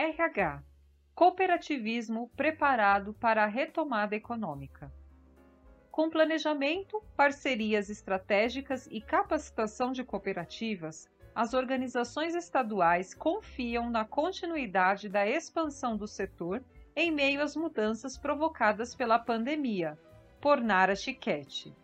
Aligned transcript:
RH 0.00 0.62
Cooperativismo 1.14 2.30
preparado 2.34 3.12
para 3.12 3.44
a 3.44 3.46
retomada 3.46 4.16
econômica. 4.16 4.90
Com 5.90 6.08
planejamento, 6.08 7.02
parcerias 7.14 7.90
estratégicas 7.90 8.88
e 8.90 9.02
capacitação 9.02 9.92
de 9.92 10.02
cooperativas, 10.02 11.06
as 11.34 11.52
organizações 11.52 12.34
estaduais 12.34 13.12
confiam 13.12 13.90
na 13.90 14.06
continuidade 14.06 15.06
da 15.06 15.28
expansão 15.28 15.98
do 15.98 16.06
setor 16.06 16.64
em 16.96 17.10
meio 17.10 17.42
às 17.42 17.54
mudanças 17.54 18.16
provocadas 18.16 18.94
pela 18.94 19.18
pandemia, 19.18 19.98
por 20.40 20.62
Nara 20.62 20.96
Chiquete. 20.96 21.76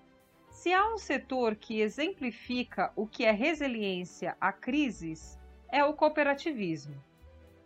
Se 0.48 0.72
há 0.72 0.90
um 0.90 0.96
setor 0.96 1.54
que 1.54 1.82
exemplifica 1.82 2.90
o 2.96 3.06
que 3.06 3.26
é 3.26 3.30
resiliência 3.30 4.34
a 4.40 4.54
crises, 4.54 5.38
é 5.70 5.84
o 5.84 5.92
cooperativismo. 5.92 6.96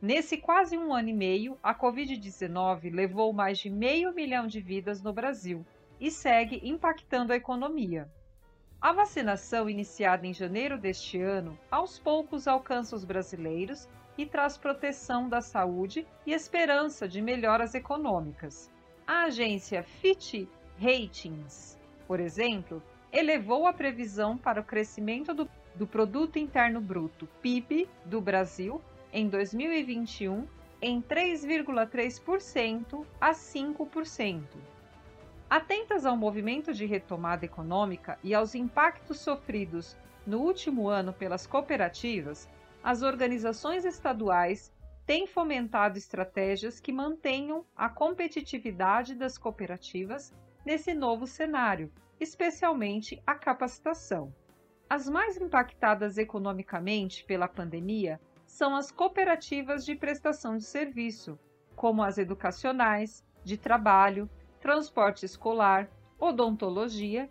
Nesse 0.02 0.38
quase 0.38 0.78
um 0.78 0.94
ano 0.94 1.10
e 1.10 1.12
meio, 1.12 1.58
a 1.62 1.74
Covid-19 1.74 2.90
levou 2.90 3.34
mais 3.34 3.58
de 3.58 3.68
meio 3.68 4.14
milhão 4.14 4.46
de 4.46 4.58
vidas 4.58 5.02
no 5.02 5.12
Brasil 5.12 5.62
e 6.00 6.10
segue 6.10 6.58
impactando 6.66 7.34
a 7.34 7.36
economia. 7.36 8.10
A 8.80 8.94
vacinação, 8.94 9.68
iniciada 9.68 10.26
em 10.26 10.32
janeiro 10.32 10.78
deste 10.78 11.20
ano, 11.20 11.58
aos 11.70 11.98
poucos 11.98 12.48
alcança 12.48 12.96
os 12.96 13.04
brasileiros 13.04 13.86
e 14.16 14.24
traz 14.24 14.56
proteção 14.56 15.28
da 15.28 15.42
saúde 15.42 16.06
e 16.26 16.32
esperança 16.32 17.06
de 17.06 17.20
melhoras 17.20 17.74
econômicas. 17.74 18.70
A 19.06 19.24
agência 19.24 19.82
Fitch 19.82 20.48
Ratings, 20.78 21.78
por 22.06 22.20
exemplo, 22.20 22.82
elevou 23.12 23.66
a 23.66 23.72
previsão 23.74 24.38
para 24.38 24.62
o 24.62 24.64
crescimento 24.64 25.34
do, 25.34 25.46
do 25.74 25.86
Produto 25.86 26.38
Interno 26.38 26.80
Bruto, 26.80 27.28
PIB, 27.42 27.86
do 28.06 28.18
Brasil 28.18 28.80
em 29.12 29.28
2021 29.28 30.46
em 30.82 31.02
3,3% 31.02 33.04
a 33.20 33.32
5%. 33.32 34.42
Atentas 35.48 36.06
ao 36.06 36.16
movimento 36.16 36.72
de 36.72 36.86
retomada 36.86 37.44
econômica 37.44 38.18
e 38.22 38.34
aos 38.34 38.54
impactos 38.54 39.18
sofridos 39.18 39.96
no 40.26 40.38
último 40.38 40.88
ano 40.88 41.12
pelas 41.12 41.46
cooperativas, 41.46 42.48
as 42.82 43.02
organizações 43.02 43.84
estaduais 43.84 44.72
têm 45.04 45.26
fomentado 45.26 45.98
estratégias 45.98 46.78
que 46.78 46.92
mantenham 46.92 47.64
a 47.76 47.88
competitividade 47.88 49.14
das 49.14 49.36
cooperativas 49.36 50.32
nesse 50.64 50.94
novo 50.94 51.26
cenário, 51.26 51.92
especialmente 52.20 53.20
a 53.26 53.34
capacitação. 53.34 54.32
As 54.88 55.08
mais 55.08 55.36
impactadas 55.36 56.16
economicamente 56.16 57.24
pela 57.24 57.48
pandemia 57.48 58.20
são 58.50 58.74
as 58.74 58.90
cooperativas 58.90 59.86
de 59.86 59.94
prestação 59.94 60.56
de 60.58 60.64
serviço, 60.64 61.38
como 61.76 62.02
as 62.02 62.18
educacionais, 62.18 63.24
de 63.44 63.56
trabalho, 63.56 64.28
transporte 64.60 65.24
escolar, 65.24 65.88
odontologia, 66.18 67.30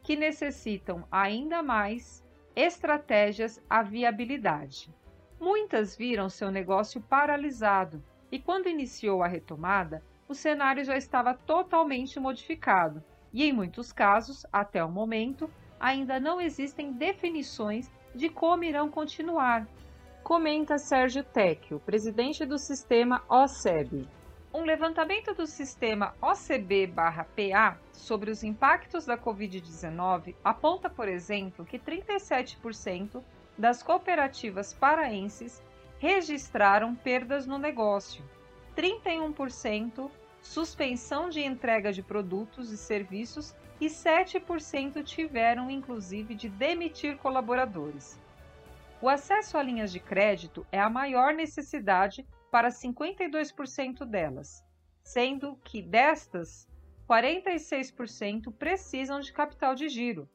que 0.00 0.16
necessitam 0.16 1.06
ainda 1.10 1.62
mais 1.62 2.24
estratégias 2.54 3.60
à 3.68 3.82
viabilidade. 3.82 4.94
Muitas 5.38 5.96
viram 5.96 6.30
seu 6.30 6.50
negócio 6.50 7.00
paralisado 7.00 8.02
e, 8.30 8.38
quando 8.38 8.68
iniciou 8.68 9.22
a 9.22 9.26
retomada, 9.26 10.02
o 10.28 10.34
cenário 10.34 10.84
já 10.84 10.96
estava 10.96 11.34
totalmente 11.34 12.18
modificado 12.18 13.02
e, 13.32 13.44
em 13.44 13.52
muitos 13.52 13.92
casos, 13.92 14.46
até 14.52 14.82
o 14.82 14.90
momento, 14.90 15.50
ainda 15.78 16.20
não 16.20 16.40
existem 16.40 16.92
definições 16.92 17.90
de 18.14 18.28
como 18.28 18.64
irão 18.64 18.88
continuar. 18.88 19.66
Comenta 20.30 20.78
Sérgio 20.78 21.24
Tecchio, 21.24 21.80
presidente 21.80 22.46
do 22.46 22.56
sistema 22.56 23.20
OSEB. 23.28 24.08
Um 24.54 24.62
levantamento 24.62 25.34
do 25.34 25.44
sistema 25.44 26.14
OCB/PA 26.22 27.76
sobre 27.90 28.30
os 28.30 28.44
impactos 28.44 29.04
da 29.04 29.18
Covid-19 29.18 30.36
aponta, 30.44 30.88
por 30.88 31.08
exemplo, 31.08 31.64
que 31.64 31.80
37% 31.80 33.20
das 33.58 33.82
cooperativas 33.82 34.72
paraenses 34.72 35.60
registraram 35.98 36.94
perdas 36.94 37.44
no 37.44 37.58
negócio, 37.58 38.22
31% 38.76 40.08
suspensão 40.40 41.28
de 41.28 41.40
entrega 41.40 41.92
de 41.92 42.04
produtos 42.04 42.70
e 42.70 42.78
serviços 42.78 43.52
e 43.80 43.86
7% 43.86 45.02
tiveram 45.02 45.68
inclusive 45.68 46.36
de 46.36 46.48
demitir 46.48 47.16
colaboradores. 47.16 48.16
O 49.02 49.08
acesso 49.08 49.56
a 49.56 49.62
linhas 49.62 49.90
de 49.90 49.98
crédito 49.98 50.66
é 50.70 50.78
a 50.78 50.90
maior 50.90 51.32
necessidade 51.32 52.26
para 52.50 52.68
52% 52.68 54.04
delas, 54.04 54.62
sendo 55.02 55.56
que 55.64 55.80
destas, 55.80 56.68
46% 57.08 58.52
precisam 58.52 59.18
de 59.20 59.32
capital 59.32 59.74
de 59.74 59.88
giro. 59.88 60.28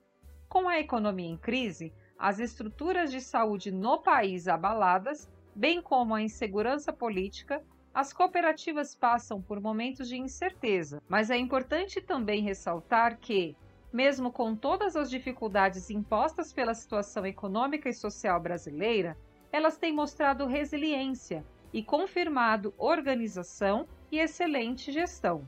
Com 0.49 0.67
a 0.67 0.79
economia 0.79 1.29
em 1.29 1.37
crise, 1.37 1.93
as 2.17 2.39
estruturas 2.39 3.11
de 3.11 3.21
saúde 3.21 3.71
no 3.71 4.01
país 4.01 4.47
abaladas, 4.47 5.29
bem 5.55 5.79
como 5.79 6.15
a 6.15 6.21
insegurança 6.21 6.91
política, 6.91 7.63
as 7.93 8.11
cooperativas 8.11 8.95
passam 8.95 9.41
por 9.41 9.61
momentos 9.61 10.09
de 10.09 10.17
incerteza, 10.17 11.01
mas 11.07 11.29
é 11.29 11.37
importante 11.37 12.01
também 12.01 12.41
ressaltar 12.41 13.19
que, 13.19 13.55
mesmo 13.95 14.29
com 14.29 14.53
todas 14.53 14.97
as 14.97 15.09
dificuldades 15.09 15.89
impostas 15.89 16.51
pela 16.51 16.73
situação 16.73 17.25
econômica 17.25 17.87
e 17.87 17.93
social 17.93 18.41
brasileira, 18.41 19.17
elas 19.53 19.77
têm 19.77 19.93
mostrado 19.93 20.45
resiliência 20.45 21.45
e 21.71 21.81
confirmado 21.81 22.73
organização 22.77 23.87
e 24.11 24.19
excelente 24.19 24.91
gestão. 24.91 25.47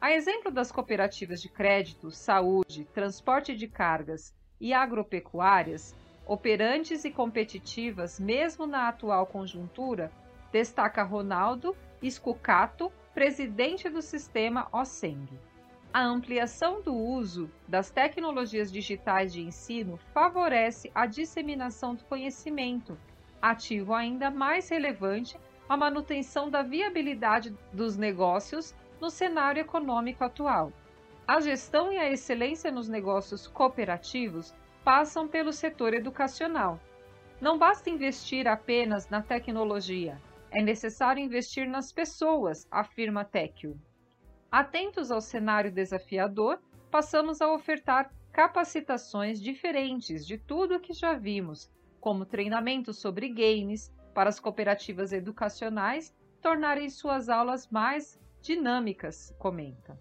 A 0.00 0.12
exemplo 0.12 0.52
das 0.52 0.70
cooperativas 0.70 1.42
de 1.42 1.48
crédito, 1.48 2.12
saúde, 2.12 2.84
transporte 2.94 3.56
de 3.56 3.66
cargas 3.66 4.32
e 4.60 4.72
agropecuárias, 4.72 5.92
operantes 6.24 7.04
e 7.04 7.10
competitivas 7.10 8.20
mesmo 8.20 8.64
na 8.64 8.86
atual 8.86 9.26
conjuntura, 9.26 10.12
destaca 10.52 11.02
Ronaldo 11.02 11.76
Escucato, 12.00 12.92
presidente 13.12 13.88
do 13.88 14.00
sistema 14.00 14.68
OSENG. 14.70 15.49
A 15.92 16.04
ampliação 16.04 16.80
do 16.80 16.94
uso 16.94 17.50
das 17.66 17.90
tecnologias 17.90 18.70
digitais 18.70 19.32
de 19.32 19.40
ensino 19.40 19.96
favorece 20.14 20.88
a 20.94 21.04
disseminação 21.04 21.96
do 21.96 22.04
conhecimento 22.04 22.96
ativo 23.42 23.92
ainda 23.92 24.30
mais 24.30 24.68
relevante 24.68 25.36
a 25.68 25.76
manutenção 25.76 26.48
da 26.48 26.62
viabilidade 26.62 27.56
dos 27.72 27.96
negócios 27.96 28.72
no 29.00 29.10
cenário 29.10 29.60
econômico 29.60 30.22
atual. 30.22 30.72
A 31.26 31.40
gestão 31.40 31.92
e 31.92 31.98
a 31.98 32.08
excelência 32.08 32.70
nos 32.70 32.88
negócios 32.88 33.48
cooperativos 33.48 34.54
passam 34.84 35.26
pelo 35.26 35.52
setor 35.52 35.92
educacional. 35.92 36.78
Não 37.40 37.58
basta 37.58 37.90
investir 37.90 38.46
apenas 38.46 39.08
na 39.08 39.22
tecnologia, 39.22 40.20
é 40.52 40.62
necessário 40.62 41.20
investir 41.22 41.68
nas 41.68 41.92
pessoas, 41.92 42.66
afirma 42.70 43.24
Tecchio. 43.24 43.76
Atentos 44.50 45.12
ao 45.12 45.20
cenário 45.20 45.70
desafiador, 45.70 46.60
passamos 46.90 47.40
a 47.40 47.52
ofertar 47.52 48.12
capacitações 48.32 49.40
diferentes 49.40 50.26
de 50.26 50.36
tudo 50.36 50.74
o 50.74 50.80
que 50.80 50.92
já 50.92 51.14
vimos, 51.14 51.70
como 52.00 52.26
treinamento 52.26 52.92
sobre 52.92 53.28
games, 53.28 53.92
para 54.12 54.28
as 54.28 54.40
cooperativas 54.40 55.12
educacionais 55.12 56.12
tornarem 56.42 56.90
suas 56.90 57.28
aulas 57.28 57.68
mais 57.70 58.18
dinâmicas, 58.42 59.32
comenta. 59.38 59.96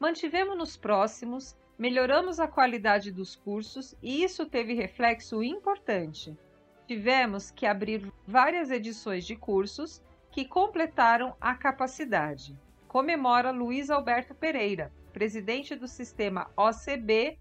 Mantivemos-nos 0.00 0.76
próximos, 0.76 1.56
melhoramos 1.78 2.40
a 2.40 2.48
qualidade 2.48 3.12
dos 3.12 3.36
cursos 3.36 3.94
e 4.02 4.24
isso 4.24 4.44
teve 4.44 4.74
reflexo 4.74 5.40
importante. 5.40 6.36
Tivemos 6.88 7.52
que 7.52 7.64
abrir 7.64 8.12
várias 8.26 8.72
edições 8.72 9.24
de 9.24 9.36
cursos 9.36 10.02
que 10.32 10.44
completaram 10.44 11.36
a 11.40 11.54
capacidade. 11.54 12.58
Comemora 12.92 13.50
Luiz 13.50 13.88
Alberto 13.88 14.34
Pereira, 14.34 14.92
presidente 15.14 15.74
do 15.74 15.88
sistema 15.88 16.50
OCB/GO. 16.54 17.40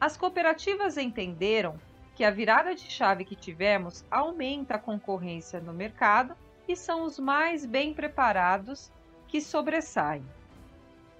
As 0.00 0.16
cooperativas 0.16 0.96
entenderam 0.96 1.76
que 2.14 2.22
a 2.22 2.30
virada 2.30 2.72
de 2.72 2.88
chave 2.88 3.24
que 3.24 3.34
tivemos 3.34 4.04
aumenta 4.08 4.76
a 4.76 4.78
concorrência 4.78 5.58
no 5.58 5.72
mercado 5.72 6.36
e 6.68 6.76
são 6.76 7.02
os 7.02 7.18
mais 7.18 7.66
bem 7.66 7.92
preparados 7.92 8.92
que 9.26 9.40
sobressaem. 9.40 10.24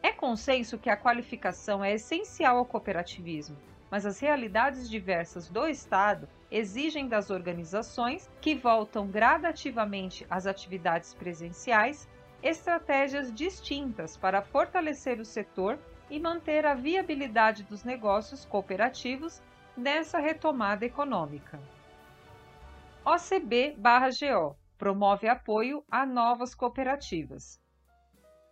É 0.01 0.13
consenso 0.13 0.79
que 0.79 0.89
a 0.89 0.97
qualificação 0.97 1.83
é 1.83 1.95
essencial 1.95 2.59
ao 2.59 2.65
cooperativismo, 2.65 3.57
mas 3.91 4.07
as 4.07 4.21
realidades 4.21 4.89
diversas 4.89 5.49
do 5.49 5.67
Estado 5.67 6.29
exigem 6.53 7.09
das 7.09 7.31
organizações 7.31 8.31
que 8.41 8.55
voltam 8.55 9.09
gradativamente 9.09 10.25
às 10.31 10.47
atividades 10.47 11.13
presenciais 11.15 12.07
estratégias 12.45 13.33
distintas 13.33 14.19
para 14.19 14.43
fortalecer 14.43 15.19
o 15.19 15.25
setor 15.25 15.79
e 16.11 16.21
manter 16.21 16.67
a 16.67 16.75
viabilidade 16.75 17.63
dos 17.63 17.83
negócios 17.83 18.45
cooperativos 18.45 19.43
nessa 19.75 20.19
retomada 20.19 20.85
econômica. 20.85 21.59
OCB/GO 23.03 24.57
promove 24.77 25.27
apoio 25.27 25.83
a 25.91 26.05
novas 26.05 26.55
cooperativas. 26.55 27.59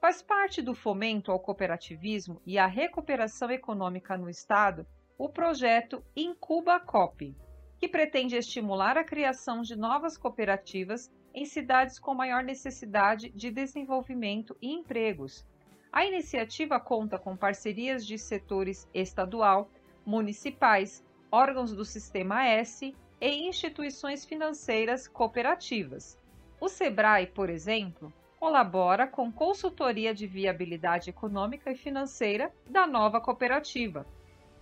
Faz 0.01 0.23
parte 0.23 0.63
do 0.63 0.75
fomento 0.75 1.31
ao 1.31 1.39
cooperativismo 1.39 2.41
e 2.47 2.59
à 2.59 2.67
recuperação 2.67 3.51
econômica 3.51 4.17
no 4.17 4.29
Estado 4.29 4.87
o 5.19 5.29
projeto 5.29 6.03
Incuba 6.17 6.81
Cop, 6.81 7.37
que 7.79 7.89
pretende 7.89 8.37
estimular 8.37 8.97
a 8.97 9.05
criação 9.05 9.61
de 9.61 9.77
novas 9.77 10.17
cooperativas 10.17 11.13
em 11.35 11.45
cidades 11.45 11.99
com 11.99 12.15
maior 12.15 12.43
necessidade 12.43 13.31
de 13.31 13.51
desenvolvimento 13.51 14.57
e 14.61 14.73
empregos. 14.73 15.47
A 15.93 16.05
iniciativa 16.05 16.81
conta 16.81 17.19
com 17.19 17.37
parcerias 17.37 18.07
de 18.07 18.19
setores 18.19 18.89
estadual, 18.95 19.71
municipais, 20.05 21.05
órgãos 21.31 21.75
do 21.75 21.85
Sistema 21.85 22.47
S 22.47 22.95
e 23.21 23.49
instituições 23.49 24.25
financeiras 24.25 25.07
cooperativas. 25.07 26.19
O 26.61 26.69
SEBRAE, 26.69 27.27
por 27.27 27.51
exemplo, 27.51 28.13
colabora 28.39 29.07
com 29.07 29.31
consultoria 29.31 30.15
de 30.15 30.27
viabilidade 30.27 31.11
econômica 31.11 31.71
e 31.71 31.77
financeira 31.77 32.53
da 32.69 32.87
nova 32.87 33.21
cooperativa. 33.21 34.07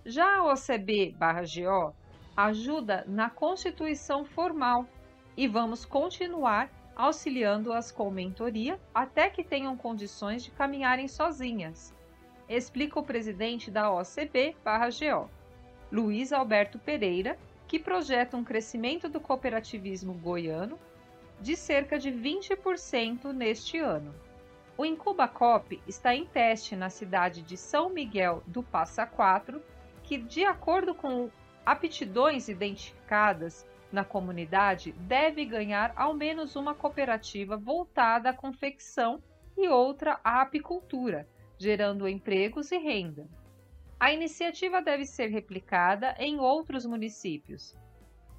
Já 0.05 0.37
a 0.37 0.43
OCB/GO 0.43 1.95
ajuda 2.35 3.03
na 3.07 3.29
constituição 3.29 4.23
formal 4.23 4.85
e 5.35 5.47
vamos 5.47 5.85
continuar 5.85 6.69
auxiliando-as 6.95 7.91
com 7.91 8.11
mentoria 8.11 8.79
até 8.93 9.29
que 9.29 9.43
tenham 9.43 9.75
condições 9.77 10.43
de 10.43 10.51
caminharem 10.51 11.07
sozinhas, 11.07 11.93
explica 12.47 12.99
o 12.99 13.03
presidente 13.03 13.71
da 13.71 13.91
OCB/GO, 13.91 15.29
Luiz 15.91 16.33
Alberto 16.33 16.77
Pereira, 16.77 17.37
que 17.67 17.79
projeta 17.79 18.35
um 18.35 18.43
crescimento 18.43 19.07
do 19.07 19.19
cooperativismo 19.19 20.13
goiano 20.13 20.77
de 21.39 21.55
cerca 21.55 21.97
de 21.97 22.11
20% 22.11 23.31
neste 23.31 23.79
ano. 23.79 24.13
O 24.77 24.85
Incubacop 24.85 25.81
está 25.87 26.13
em 26.13 26.25
teste 26.25 26.75
na 26.75 26.89
cidade 26.89 27.41
de 27.41 27.55
São 27.55 27.89
Miguel 27.89 28.43
do 28.45 28.61
Passa 28.61 29.05
Quatro, 29.05 29.61
que, 30.03 30.17
de 30.17 30.43
acordo 30.43 30.93
com 30.93 31.29
aptidões 31.65 32.49
identificadas 32.49 33.65
na 33.91 34.03
comunidade, 34.03 34.91
deve 34.93 35.45
ganhar 35.45 35.93
ao 35.95 36.13
menos 36.13 36.55
uma 36.55 36.73
cooperativa 36.73 37.57
voltada 37.57 38.29
à 38.29 38.33
confecção 38.33 39.21
e 39.57 39.67
outra 39.67 40.19
à 40.23 40.41
apicultura, 40.41 41.27
gerando 41.57 42.07
empregos 42.07 42.71
e 42.71 42.77
renda. 42.77 43.27
A 43.99 44.11
iniciativa 44.11 44.81
deve 44.81 45.05
ser 45.05 45.27
replicada 45.27 46.15
em 46.17 46.39
outros 46.39 46.85
municípios. 46.85 47.77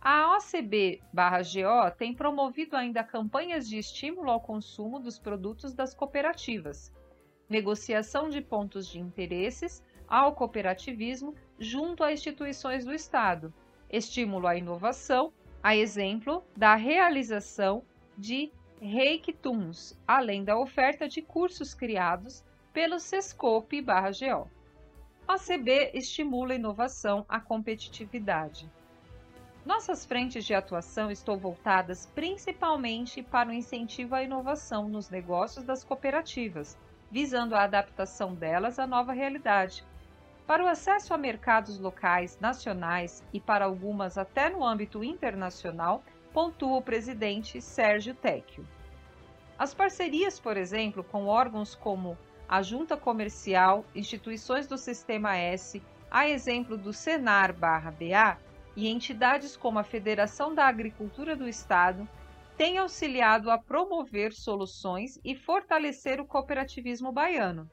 A 0.00 0.36
OCB/GO 0.36 1.96
tem 1.96 2.12
promovido 2.12 2.74
ainda 2.74 3.04
campanhas 3.04 3.68
de 3.68 3.78
estímulo 3.78 4.30
ao 4.30 4.40
consumo 4.40 4.98
dos 4.98 5.20
produtos 5.20 5.72
das 5.72 5.94
cooperativas, 5.94 6.92
negociação 7.48 8.28
de 8.28 8.40
pontos 8.40 8.88
de 8.88 8.98
interesses 8.98 9.80
ao 10.08 10.34
cooperativismo 10.34 11.36
junto 11.58 12.02
a 12.02 12.12
instituições 12.12 12.84
do 12.84 12.92
Estado, 12.92 13.54
estímulo 13.88 14.48
à 14.48 14.56
inovação, 14.56 15.32
a 15.62 15.76
exemplo 15.76 16.44
da 16.56 16.74
realização 16.74 17.82
de 18.18 18.50
Reiktuns, 18.80 19.96
além 20.06 20.42
da 20.42 20.58
oferta 20.58 21.08
de 21.08 21.22
cursos 21.22 21.72
criados 21.72 22.44
pelo 22.72 22.98
Sescope/GO. 22.98 24.50
A 25.28 25.38
CB 25.38 25.92
estimula 25.94 26.52
a 26.52 26.56
inovação, 26.56 27.24
a 27.28 27.38
competitividade. 27.38 28.68
Nossas 29.64 30.04
frentes 30.04 30.44
de 30.44 30.52
atuação 30.52 31.12
estão 31.12 31.38
voltadas 31.38 32.06
principalmente 32.06 33.22
para 33.22 33.48
o 33.48 33.52
incentivo 33.52 34.16
à 34.16 34.24
inovação 34.24 34.88
nos 34.88 35.08
negócios 35.08 35.64
das 35.64 35.84
cooperativas, 35.84 36.76
visando 37.08 37.54
a 37.54 37.62
adaptação 37.62 38.34
delas 38.34 38.80
à 38.80 38.86
nova 38.86 39.12
realidade. 39.12 39.84
Para 40.52 40.64
o 40.64 40.68
acesso 40.68 41.14
a 41.14 41.16
mercados 41.16 41.78
locais, 41.78 42.38
nacionais 42.38 43.24
e 43.32 43.40
para 43.40 43.64
algumas 43.64 44.18
até 44.18 44.50
no 44.50 44.62
âmbito 44.62 45.02
internacional, 45.02 46.04
pontua 46.30 46.76
o 46.76 46.82
presidente 46.82 47.58
Sérgio 47.58 48.14
Tecchio. 48.14 48.68
As 49.58 49.72
parcerias, 49.72 50.38
por 50.38 50.58
exemplo, 50.58 51.02
com 51.02 51.24
órgãos 51.24 51.74
como 51.74 52.18
a 52.46 52.60
Junta 52.60 52.98
Comercial, 52.98 53.82
instituições 53.94 54.66
do 54.66 54.76
Sistema 54.76 55.38
S, 55.38 55.82
a 56.10 56.28
exemplo 56.28 56.76
do 56.76 56.92
Senar/BA, 56.92 58.36
e 58.76 58.90
entidades 58.90 59.56
como 59.56 59.78
a 59.78 59.84
Federação 59.84 60.54
da 60.54 60.66
Agricultura 60.66 61.34
do 61.34 61.48
Estado 61.48 62.06
têm 62.58 62.76
auxiliado 62.76 63.50
a 63.50 63.56
promover 63.56 64.34
soluções 64.34 65.18
e 65.24 65.34
fortalecer 65.34 66.20
o 66.20 66.26
cooperativismo 66.26 67.10
baiano. 67.10 67.70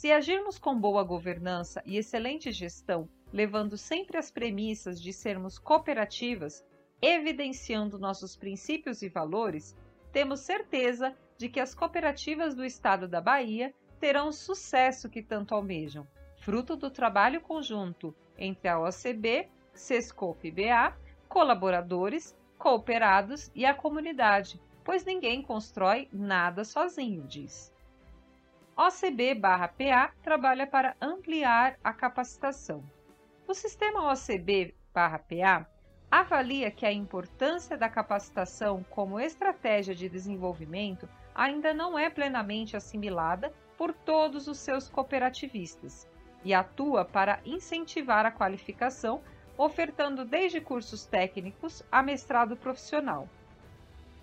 Se 0.00 0.10
agirmos 0.10 0.58
com 0.58 0.80
boa 0.80 1.04
governança 1.04 1.82
e 1.84 1.98
excelente 1.98 2.50
gestão, 2.50 3.06
levando 3.30 3.76
sempre 3.76 4.16
as 4.16 4.30
premissas 4.30 4.98
de 4.98 5.12
sermos 5.12 5.58
cooperativas, 5.58 6.64
evidenciando 7.02 7.98
nossos 7.98 8.34
princípios 8.34 9.02
e 9.02 9.10
valores, 9.10 9.76
temos 10.10 10.40
certeza 10.40 11.14
de 11.36 11.50
que 11.50 11.60
as 11.60 11.74
cooperativas 11.74 12.54
do 12.54 12.64
estado 12.64 13.06
da 13.06 13.20
Bahia 13.20 13.74
terão 13.98 14.28
o 14.28 14.32
sucesso 14.32 15.10
que 15.10 15.22
tanto 15.22 15.54
almejam, 15.54 16.08
fruto 16.38 16.76
do 16.76 16.90
trabalho 16.90 17.42
conjunto 17.42 18.16
entre 18.38 18.68
a 18.68 18.80
OCB 18.80 19.50
Sescope 19.74 20.50
BA, 20.50 20.96
colaboradores, 21.28 22.34
cooperados 22.56 23.50
e 23.54 23.66
a 23.66 23.74
comunidade, 23.74 24.58
pois 24.82 25.04
ninguém 25.04 25.42
constrói 25.42 26.08
nada 26.10 26.64
sozinho, 26.64 27.22
diz. 27.28 27.70
OCB/PA 28.82 30.10
trabalha 30.22 30.66
para 30.66 30.96
ampliar 31.02 31.78
a 31.84 31.92
capacitação. 31.92 32.82
O 33.46 33.52
sistema 33.52 34.10
OCB/PA 34.10 35.66
avalia 36.10 36.70
que 36.70 36.86
a 36.86 36.90
importância 36.90 37.76
da 37.76 37.90
capacitação 37.90 38.82
como 38.88 39.20
estratégia 39.20 39.94
de 39.94 40.08
desenvolvimento 40.08 41.06
ainda 41.34 41.74
não 41.74 41.98
é 41.98 42.08
plenamente 42.08 42.74
assimilada 42.74 43.52
por 43.76 43.92
todos 43.92 44.48
os 44.48 44.56
seus 44.58 44.88
cooperativistas 44.88 46.08
e 46.42 46.54
atua 46.54 47.04
para 47.04 47.38
incentivar 47.44 48.24
a 48.24 48.30
qualificação 48.30 49.20
ofertando 49.58 50.24
desde 50.24 50.58
cursos 50.58 51.04
técnicos 51.04 51.82
a 51.92 52.02
mestrado 52.02 52.56
profissional. 52.56 53.28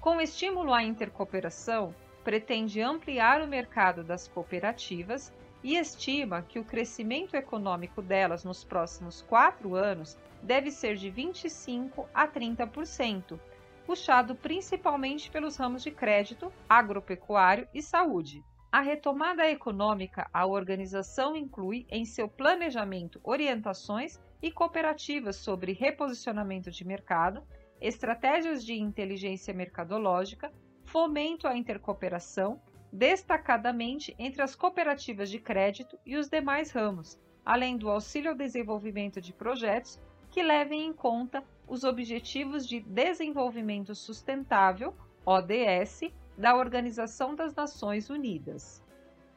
Com 0.02 0.20
estímulo 0.20 0.74
à 0.74 0.82
intercooperação, 0.82 1.94
pretende 2.28 2.82
ampliar 2.82 3.42
o 3.42 3.48
mercado 3.48 4.04
das 4.04 4.28
cooperativas 4.28 5.34
e 5.64 5.78
estima 5.78 6.42
que 6.42 6.60
o 6.60 6.66
crescimento 6.66 7.38
econômico 7.38 8.02
delas 8.02 8.44
nos 8.44 8.66
próximos 8.66 9.22
quatro 9.22 9.76
anos 9.76 10.18
deve 10.44 10.70
ser 10.70 10.98
de 10.98 11.10
25% 11.10 12.06
a 12.14 12.28
30%, 12.28 13.40
puxado 13.86 14.36
principalmente 14.36 15.32
pelos 15.32 15.56
ramos 15.56 15.82
de 15.84 15.90
crédito, 15.90 16.52
agropecuário 16.68 17.66
e 17.74 17.82
saúde. 17.82 18.44
A 18.70 18.82
retomada 18.82 19.50
econômica 19.50 20.30
a 20.34 20.46
organização 20.46 21.34
inclui 21.34 21.88
em 21.90 22.04
seu 22.04 22.28
planejamento 22.28 23.22
orientações 23.24 24.20
e 24.42 24.52
cooperativas 24.52 25.38
sobre 25.38 25.72
reposicionamento 25.72 26.72
de 26.72 26.86
mercado, 26.86 27.42
estratégias 27.80 28.66
de 28.66 28.74
inteligência 28.74 29.54
mercadológica, 29.54 30.52
fomento 30.88 31.48
à 31.48 31.56
intercooperação, 31.56 32.60
destacadamente 32.92 34.16
entre 34.18 34.42
as 34.42 34.56
cooperativas 34.56 35.30
de 35.30 35.38
crédito 35.38 36.00
e 36.06 36.16
os 36.16 36.30
demais 36.30 36.72
ramos, 36.72 37.20
além 37.46 37.78
do 37.78 37.90
auxílio 37.90 38.32
ao 38.32 38.38
desenvolvimento 38.38 39.22
de 39.22 39.34
projetos 39.34 40.00
que 40.32 40.42
levem 40.42 40.86
em 40.86 40.94
conta 40.94 41.44
os 41.68 41.84
Objetivos 41.84 42.66
de 42.66 42.80
Desenvolvimento 42.80 43.94
Sustentável, 43.94 44.96
ODS, 45.26 46.02
da 46.38 46.56
Organização 46.56 47.36
das 47.36 47.54
Nações 47.54 48.10
Unidas. 48.10 48.82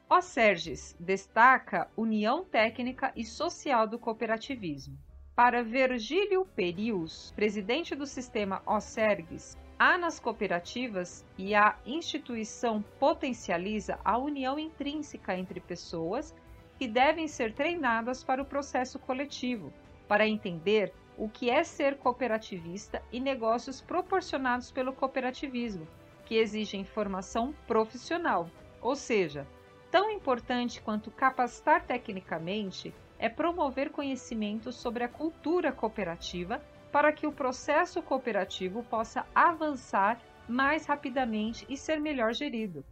O 0.08 0.20
Serges 0.20 0.96
destaca 1.00 1.90
União 1.96 2.44
Técnica 2.44 3.12
e 3.16 3.24
Social 3.24 3.86
do 3.88 3.98
Cooperativismo. 3.98 4.96
Para 5.34 5.64
Virgílio 5.64 6.44
Perius, 6.54 7.32
presidente 7.34 7.94
do 7.94 8.06
sistema 8.06 8.62
OSERGS, 8.66 9.56
há 9.80 9.96
nas 9.96 10.20
cooperativas 10.20 11.24
e 11.38 11.54
a 11.54 11.74
instituição 11.86 12.84
potencializa 12.98 13.98
a 14.04 14.18
união 14.18 14.58
intrínseca 14.58 15.34
entre 15.34 15.58
pessoas 15.58 16.34
que 16.78 16.86
devem 16.86 17.26
ser 17.26 17.54
treinadas 17.54 18.22
para 18.22 18.42
o 18.42 18.44
processo 18.44 18.98
coletivo, 18.98 19.72
para 20.06 20.28
entender 20.28 20.92
o 21.16 21.30
que 21.30 21.48
é 21.48 21.64
ser 21.64 21.96
cooperativista 21.96 23.02
e 23.10 23.18
negócios 23.18 23.80
proporcionados 23.80 24.70
pelo 24.70 24.92
cooperativismo, 24.92 25.88
que 26.26 26.34
exigem 26.34 26.84
formação 26.84 27.54
profissional, 27.66 28.50
ou 28.82 28.94
seja, 28.94 29.46
Tão 29.90 30.08
importante 30.08 30.80
quanto 30.80 31.10
capacitar 31.10 31.84
tecnicamente 31.84 32.94
é 33.18 33.28
promover 33.28 33.90
conhecimento 33.90 34.70
sobre 34.70 35.02
a 35.02 35.08
cultura 35.08 35.72
cooperativa 35.72 36.62
para 36.90 37.12
que 37.12 37.26
o 37.26 37.32
processo 37.32 38.02
cooperativo 38.02 38.82
possa 38.84 39.26
avançar 39.34 40.20
mais 40.48 40.86
rapidamente 40.86 41.64
e 41.68 41.76
ser 41.76 42.00
melhor 42.00 42.34
gerido. 42.34 42.84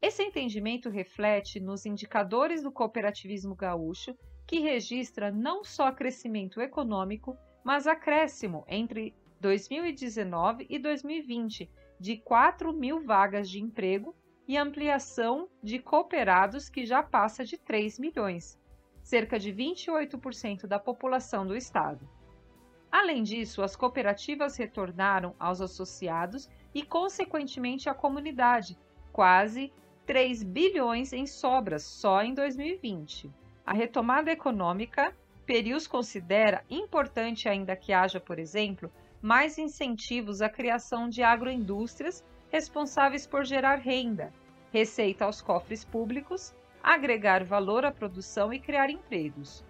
Esse 0.00 0.22
entendimento 0.22 0.88
reflete 0.88 1.58
nos 1.58 1.84
indicadores 1.84 2.62
do 2.62 2.70
cooperativismo 2.70 3.56
gaúcho, 3.56 4.16
que 4.46 4.60
registra 4.60 5.32
não 5.32 5.64
só 5.64 5.90
crescimento 5.90 6.60
econômico, 6.60 7.36
mas 7.64 7.86
acréscimo 7.86 8.64
entre 8.68 9.14
2019 9.40 10.66
e 10.70 10.78
2020 10.78 11.68
de 11.98 12.18
4 12.18 12.72
mil 12.72 13.02
vagas 13.04 13.50
de 13.50 13.60
emprego 13.60 14.14
e 14.46 14.56
ampliação 14.56 15.48
de 15.62 15.80
cooperados 15.80 16.68
que 16.68 16.86
já 16.86 17.02
passa 17.02 17.44
de 17.44 17.58
3 17.58 17.98
milhões, 17.98 18.56
cerca 19.02 19.38
de 19.38 19.52
28% 19.52 20.66
da 20.66 20.78
população 20.78 21.44
do 21.44 21.56
estado. 21.56 22.08
Além 22.98 23.22
disso, 23.22 23.62
as 23.62 23.76
cooperativas 23.76 24.56
retornaram 24.56 25.34
aos 25.38 25.60
associados 25.60 26.48
e, 26.74 26.82
consequentemente, 26.82 27.90
à 27.90 27.94
comunidade, 27.94 28.74
quase 29.12 29.70
3 30.06 30.42
bilhões 30.42 31.12
em 31.12 31.26
sobras 31.26 31.82
só 31.82 32.22
em 32.22 32.32
2020. 32.32 33.30
A 33.66 33.74
retomada 33.74 34.30
econômica, 34.30 35.14
Perius 35.44 35.86
considera 35.86 36.64
importante 36.70 37.50
ainda 37.50 37.76
que 37.76 37.92
haja, 37.92 38.18
por 38.18 38.38
exemplo, 38.38 38.90
mais 39.20 39.58
incentivos 39.58 40.40
à 40.40 40.48
criação 40.48 41.06
de 41.06 41.22
agroindústrias 41.22 42.24
responsáveis 42.48 43.26
por 43.26 43.44
gerar 43.44 43.76
renda, 43.76 44.32
receita 44.72 45.26
aos 45.26 45.42
cofres 45.42 45.84
públicos, 45.84 46.56
agregar 46.82 47.44
valor 47.44 47.84
à 47.84 47.92
produção 47.92 48.54
e 48.54 48.58
criar 48.58 48.88
empregos. 48.88 49.62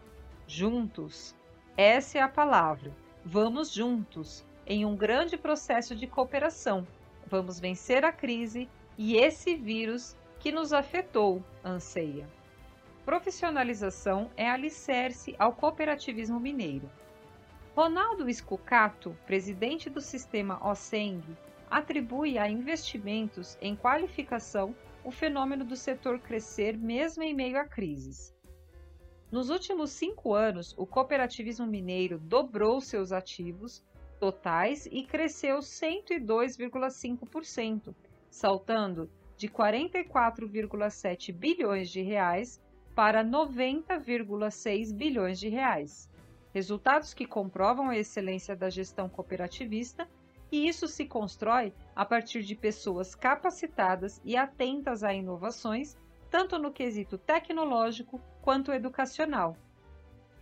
Juntos, 0.46 1.34
essa 1.76 2.18
é 2.18 2.22
a 2.22 2.28
palavra. 2.28 2.94
Vamos 3.28 3.72
juntos, 3.72 4.44
em 4.64 4.86
um 4.86 4.94
grande 4.94 5.36
processo 5.36 5.96
de 5.96 6.06
cooperação. 6.06 6.86
Vamos 7.26 7.58
vencer 7.58 8.04
a 8.04 8.12
crise 8.12 8.68
e 8.96 9.16
esse 9.16 9.56
vírus 9.56 10.16
que 10.38 10.52
nos 10.52 10.72
afetou, 10.72 11.42
anseia. 11.64 12.28
Profissionalização 13.04 14.30
é 14.36 14.48
alicerce 14.48 15.34
ao 15.40 15.52
cooperativismo 15.52 16.38
mineiro. 16.38 16.88
Ronaldo 17.74 18.30
Escucato, 18.30 19.18
presidente 19.26 19.90
do 19.90 20.00
sistema 20.00 20.64
OSENG, 20.64 21.24
atribui 21.68 22.38
a 22.38 22.48
investimentos 22.48 23.58
em 23.60 23.74
qualificação 23.74 24.72
o 25.02 25.10
fenômeno 25.10 25.64
do 25.64 25.74
setor 25.74 26.20
crescer 26.20 26.78
mesmo 26.78 27.24
em 27.24 27.34
meio 27.34 27.58
a 27.58 27.64
crises. 27.64 28.35
Nos 29.30 29.50
últimos 29.50 29.90
cinco 29.90 30.32
anos, 30.34 30.74
o 30.78 30.86
cooperativismo 30.86 31.66
mineiro 31.66 32.18
dobrou 32.18 32.80
seus 32.80 33.10
ativos 33.10 33.84
totais 34.20 34.86
e 34.86 35.02
cresceu 35.02 35.58
102,5%, 35.58 37.92
saltando 38.30 39.10
de 39.36 39.48
44,7 39.48 41.32
bilhões 41.32 41.90
de 41.90 42.02
reais 42.02 42.62
para 42.94 43.24
90,6 43.24 44.94
bilhões 44.94 45.40
de 45.40 45.48
reais. 45.48 46.08
Resultados 46.54 47.12
que 47.12 47.26
comprovam 47.26 47.88
a 47.90 47.98
excelência 47.98 48.54
da 48.54 48.70
gestão 48.70 49.08
cooperativista, 49.08 50.08
e 50.50 50.66
isso 50.68 50.86
se 50.86 51.04
constrói 51.04 51.74
a 51.94 52.04
partir 52.04 52.44
de 52.44 52.54
pessoas 52.54 53.16
capacitadas 53.16 54.20
e 54.24 54.36
atentas 54.36 55.02
a 55.02 55.12
inovações, 55.12 55.98
tanto 56.30 56.56
no 56.58 56.72
quesito 56.72 57.18
tecnológico 57.18 58.20
quanto 58.46 58.72
educacional. 58.72 59.56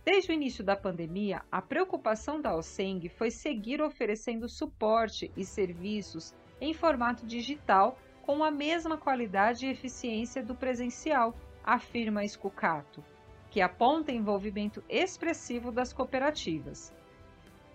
Desde 0.03 0.31
o 0.31 0.33
início 0.35 0.63
da 0.63 0.75
pandemia, 0.75 1.41
a 1.51 1.59
preocupação 1.59 2.39
da 2.39 2.55
OSENG 2.55 3.09
foi 3.09 3.31
seguir 3.31 3.81
oferecendo 3.81 4.47
suporte 4.47 5.31
e 5.35 5.43
serviços 5.43 6.31
em 6.61 6.71
formato 6.71 7.25
digital 7.25 7.97
com 8.21 8.43
a 8.43 8.51
mesma 8.51 8.95
qualidade 8.95 9.65
e 9.65 9.71
eficiência 9.71 10.43
do 10.43 10.53
presencial, 10.53 11.35
afirma 11.63 12.23
Escucato 12.23 13.03
que 13.49 13.59
aponta 13.59 14.11
envolvimento 14.11 14.83
expressivo 14.87 15.71
das 15.71 15.91
cooperativas. 15.91 16.93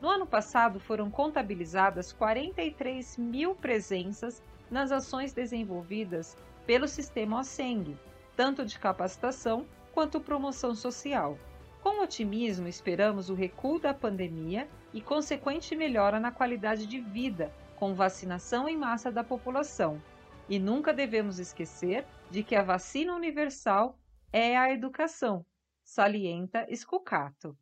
No 0.01 0.09
ano 0.09 0.27
passado, 0.27 0.79
foram 0.79 1.11
contabilizadas 1.11 2.13
43 2.13 3.17
mil 3.17 3.57
presenças 3.57 4.41
nas 4.71 4.93
ações 4.93 5.33
desenvolvidas 5.33 6.37
pelo 6.67 6.87
sistema 6.87 7.41
OSENG, 7.41 7.97
tanto 8.37 8.65
de 8.65 8.79
capacitação 8.79 9.67
quanto 9.93 10.21
promoção 10.21 10.75
social. 10.75 11.39
Com 11.83 12.03
otimismo, 12.03 12.69
esperamos 12.69 13.31
o 13.31 13.35
recuo 13.35 13.79
da 13.79 13.95
pandemia 13.95 14.69
e 14.93 15.01
consequente 15.01 15.75
melhora 15.75 16.21
na 16.21 16.31
qualidade 16.31 16.87
de 16.87 17.01
vida, 17.01 17.53
com 17.77 17.95
vacinação 17.95 18.69
em 18.69 18.77
massa 18.77 19.11
da 19.11 19.25
população. 19.25 20.03
E 20.49 20.59
nunca 20.59 20.93
devemos 20.93 21.39
esquecer 21.39 22.05
de 22.31 22.43
que 22.43 22.55
a 22.55 22.63
vacina 22.63 23.15
universal 23.15 23.99
é 24.33 24.57
a 24.57 24.71
educação, 24.73 25.45
salienta 25.83 26.67
Escucato. 26.69 27.57